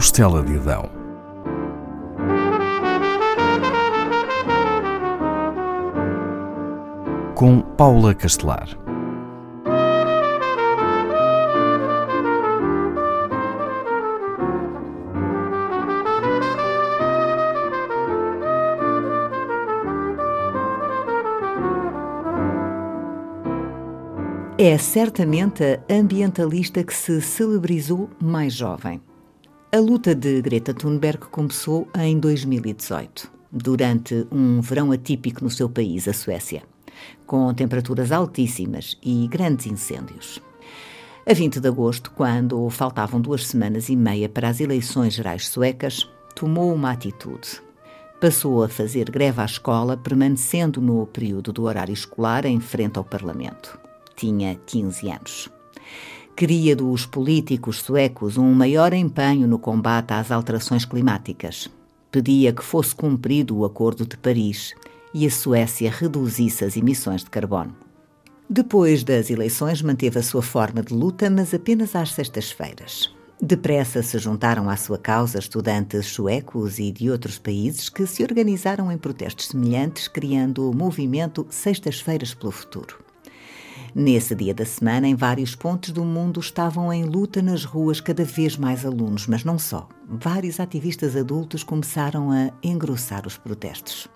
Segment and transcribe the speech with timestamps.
[0.00, 0.90] costela de Adão.
[7.34, 8.66] Com Paula Castelar.
[24.56, 29.02] É certamente a ambientalista que se celebrizou mais jovem.
[29.72, 36.08] A luta de Greta Thunberg começou em 2018, durante um verão atípico no seu país,
[36.08, 36.64] a Suécia,
[37.24, 40.42] com temperaturas altíssimas e grandes incêndios.
[41.24, 46.08] A 20 de agosto, quando faltavam duas semanas e meia para as eleições gerais suecas,
[46.34, 47.62] tomou uma atitude.
[48.20, 53.04] Passou a fazer greve à escola, permanecendo no período do horário escolar em frente ao
[53.04, 53.78] Parlamento
[54.20, 55.59] tinha 15 anos.
[56.36, 61.68] Queria dos políticos suecos um maior empenho no combate às alterações climáticas.
[62.10, 64.74] Pedia que fosse cumprido o Acordo de Paris
[65.12, 67.76] e a Suécia reduzisse as emissões de carbono.
[68.48, 73.12] Depois das eleições, manteve a sua forma de luta, mas apenas às sextas-feiras.
[73.40, 78.90] Depressa se juntaram à sua causa estudantes suecos e de outros países que se organizaram
[78.92, 82.98] em protestos semelhantes, criando o movimento Sextas-feiras pelo Futuro.
[83.94, 88.24] Nesse dia da semana, em vários pontos do mundo estavam em luta nas ruas cada
[88.24, 89.88] vez mais alunos, mas não só.
[90.08, 94.08] Vários ativistas adultos começaram a engrossar os protestos.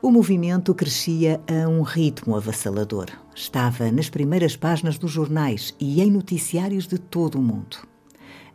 [0.00, 3.06] O movimento crescia a um ritmo avassalador.
[3.34, 7.78] Estava nas primeiras páginas dos jornais e em noticiários de todo o mundo.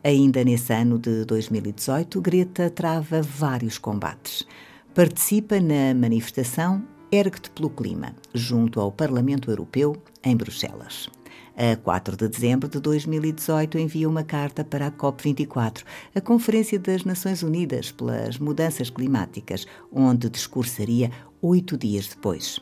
[0.02, 4.46] Ainda nesse ano de 2018, Greta trava vários combates.
[4.96, 6.84] Participa na manifestação
[7.14, 11.08] Ergue-te pelo Clima, junto ao Parlamento Europeu, em Bruxelas.
[11.56, 15.84] A 4 de dezembro de 2018, envia uma carta para a COP24,
[16.16, 22.60] a Conferência das Nações Unidas pelas Mudanças Climáticas, onde discursaria oito dias depois.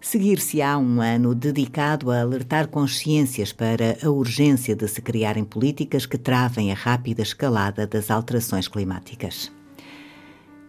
[0.00, 6.18] Seguir-se-á um ano dedicado a alertar consciências para a urgência de se criarem políticas que
[6.18, 9.52] travem a rápida escalada das alterações climáticas.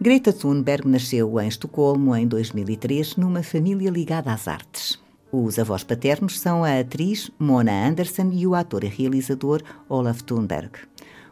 [0.00, 5.00] Greta Thunberg nasceu em Estocolmo em 2003 numa família ligada às artes.
[5.32, 10.72] Os avós paternos são a atriz Mona Anderson e o ator e realizador Olaf Thunberg.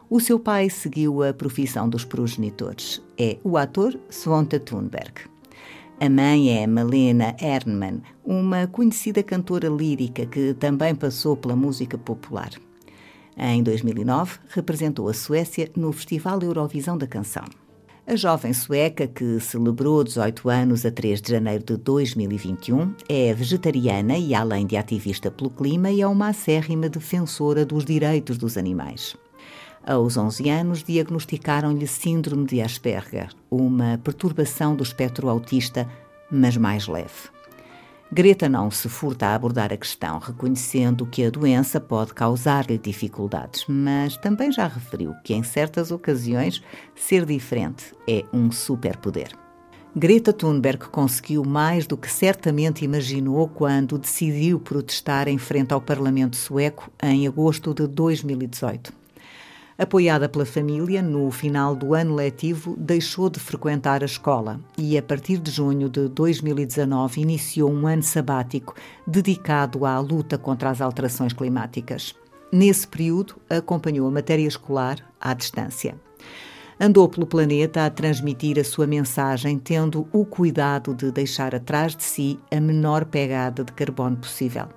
[0.09, 3.01] O seu pai seguiu a profissão dos progenitores.
[3.17, 5.13] É o ator Svante Thunberg.
[5.99, 12.51] A mãe é Malena Ernman, uma conhecida cantora lírica que também passou pela música popular.
[13.37, 17.45] Em 2009, representou a Suécia no Festival Eurovisão da Canção.
[18.05, 24.17] A jovem sueca, que celebrou 18 anos a 3 de janeiro de 2021, é vegetariana
[24.17, 29.15] e, além de ativista pelo clima, é uma acérrima defensora dos direitos dos animais.
[29.87, 35.89] Aos 11 anos, diagnosticaram-lhe Síndrome de Asperger, uma perturbação do espectro autista,
[36.29, 37.31] mas mais leve.
[38.13, 43.65] Greta não se furta a abordar a questão, reconhecendo que a doença pode causar-lhe dificuldades,
[43.67, 46.61] mas também já referiu que, em certas ocasiões,
[46.93, 49.31] ser diferente é um superpoder.
[49.95, 56.35] Greta Thunberg conseguiu mais do que certamente imaginou quando decidiu protestar em frente ao Parlamento
[56.35, 58.93] sueco em agosto de 2018.
[59.75, 65.01] Apoiada pela família, no final do ano letivo deixou de frequentar a escola e, a
[65.01, 68.75] partir de junho de 2019, iniciou um ano sabático
[69.05, 72.13] dedicado à luta contra as alterações climáticas.
[72.51, 75.95] Nesse período, acompanhou a matéria escolar à distância.
[76.79, 82.03] Andou pelo planeta a transmitir a sua mensagem, tendo o cuidado de deixar atrás de
[82.03, 84.67] si a menor pegada de carbono possível.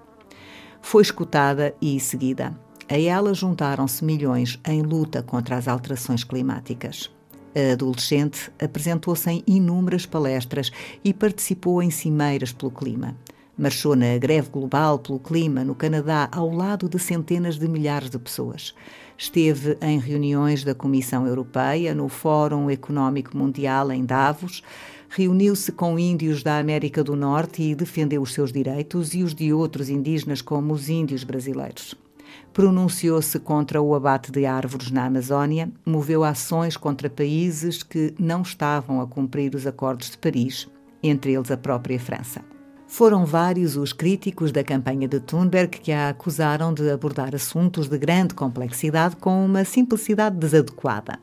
[0.80, 2.65] Foi escutada e seguida.
[2.88, 7.10] A ela juntaram-se milhões em luta contra as alterações climáticas.
[7.52, 10.70] A adolescente apresentou-se em inúmeras palestras
[11.02, 13.16] e participou em cimeiras pelo clima.
[13.58, 18.20] Marchou na greve global pelo clima no Canadá ao lado de centenas de milhares de
[18.20, 18.72] pessoas.
[19.18, 24.62] Esteve em reuniões da Comissão Europeia, no Fórum Económico Mundial em Davos,
[25.08, 29.52] reuniu-se com índios da América do Norte e defendeu os seus direitos e os de
[29.52, 31.96] outros indígenas, como os índios brasileiros
[32.52, 39.00] pronunciou-se contra o abate de árvores na Amazónia, moveu ações contra países que não estavam
[39.00, 40.68] a cumprir os acordos de Paris,
[41.02, 42.42] entre eles a própria França.
[42.88, 47.98] Foram vários os críticos da campanha de Thunberg que a acusaram de abordar assuntos de
[47.98, 51.18] grande complexidade com uma simplicidade desadequada.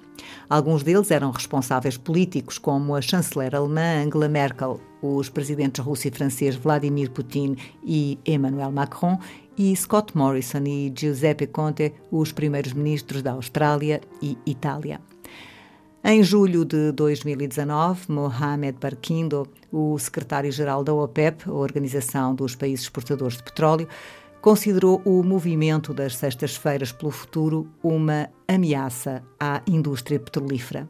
[0.49, 6.11] Alguns deles eram responsáveis políticos, como a chanceler alemã Angela Merkel, os presidentes russo e
[6.11, 9.17] francês Vladimir Putin e Emmanuel Macron,
[9.57, 14.99] e Scott Morrison e Giuseppe Conte, os primeiros ministros da Austrália e Itália.
[16.03, 23.37] Em julho de 2019, Mohamed Barkindo, o secretário-geral da OPEP, a Organização dos Países Exportadores
[23.37, 23.87] de Petróleo,
[24.41, 30.89] considerou o movimento das Sextas-Feiras pelo Futuro uma ameaça à indústria petrolífera.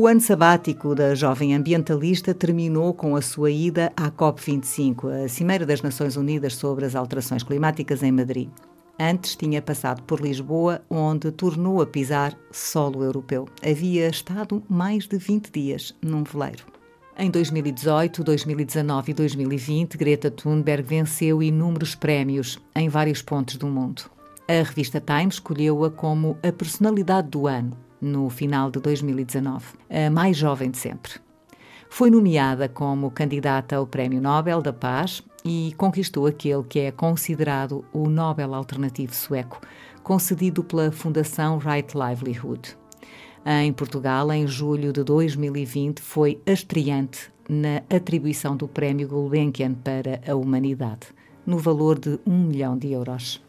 [0.00, 5.66] O ano sabático da jovem ambientalista terminou com a sua ida à COP25, a Cimeira
[5.66, 8.48] das Nações Unidas sobre as Alterações Climáticas em Madrid.
[8.96, 13.48] Antes tinha passado por Lisboa, onde tornou a pisar solo europeu.
[13.60, 16.64] Havia estado mais de 20 dias num veleiro.
[17.18, 24.02] Em 2018, 2019 e 2020, Greta Thunberg venceu inúmeros prémios em vários pontos do mundo.
[24.46, 30.36] A revista Time escolheu-a como a personalidade do ano no final de 2019, a mais
[30.36, 31.12] jovem de sempre.
[31.90, 37.84] Foi nomeada como candidata ao Prémio Nobel da Paz e conquistou aquele que é considerado
[37.92, 39.60] o Nobel Alternativo Sueco,
[40.02, 42.76] concedido pela Fundação Right Livelihood.
[43.46, 50.34] Em Portugal, em julho de 2020, foi estreante na atribuição do Prémio Gulbenkian para a
[50.34, 51.06] Humanidade,
[51.46, 53.42] no valor de um milhão de euros.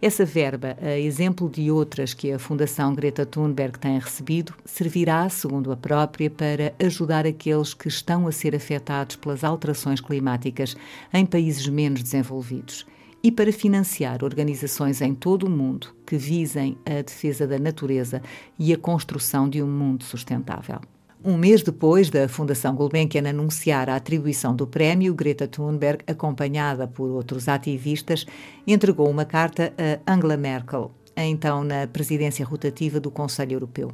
[0.00, 5.72] Essa verba, a exemplo de outras que a Fundação Greta Thunberg tem recebido, servirá, segundo
[5.72, 10.76] a própria, para ajudar aqueles que estão a ser afetados pelas alterações climáticas
[11.12, 12.86] em países menos desenvolvidos
[13.22, 18.22] e para financiar organizações em todo o mundo que visem a defesa da natureza
[18.58, 20.80] e a construção de um mundo sustentável.
[21.24, 27.08] Um mês depois da Fundação Gulbenkian anunciar a atribuição do prémio, Greta Thunberg, acompanhada por
[27.08, 28.26] outros ativistas,
[28.66, 29.72] entregou uma carta
[30.06, 33.90] a Angela Merkel, então na presidência rotativa do Conselho Europeu.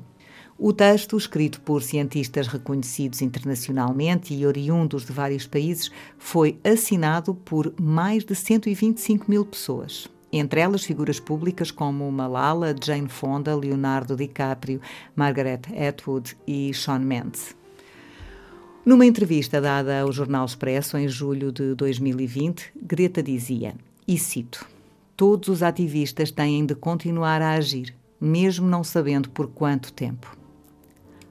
[0.58, 7.72] O texto, escrito por cientistas reconhecidos internacionalmente e oriundos de vários países, foi assinado por
[7.80, 14.80] mais de 125 mil pessoas entre elas figuras públicas como Malala, Jane Fonda, Leonardo DiCaprio,
[15.14, 17.54] Margaret Atwood e Shawn Mendes.
[18.84, 23.74] Numa entrevista dada ao Jornal Expresso em julho de 2020, Greta dizia,
[24.08, 24.66] e cito:
[25.16, 30.36] Todos os ativistas têm de continuar a agir, mesmo não sabendo por quanto tempo.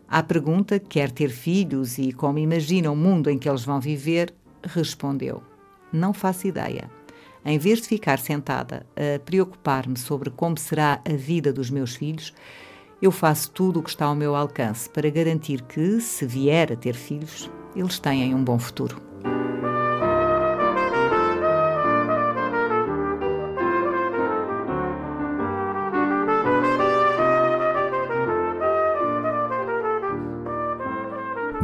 [0.07, 4.33] À pergunta quer ter filhos e como imagina o mundo em que eles vão viver,
[4.63, 5.41] respondeu:
[5.91, 6.89] Não faço ideia.
[7.43, 12.33] Em vez de ficar sentada a preocupar-me sobre como será a vida dos meus filhos,
[13.01, 16.75] eu faço tudo o que está ao meu alcance para garantir que, se vier a
[16.75, 19.01] ter filhos, eles tenham um bom futuro.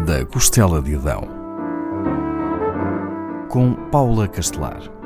[0.08, 1.28] Da Costela de Adão,
[3.50, 4.97] com Paula Castelar.